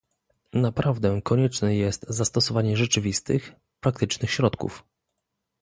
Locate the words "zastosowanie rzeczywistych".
2.09-3.53